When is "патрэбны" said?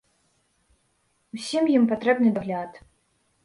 1.95-2.29